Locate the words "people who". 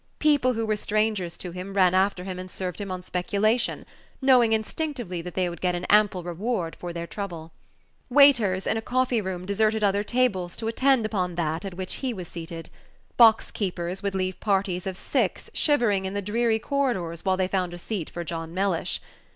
0.17-0.65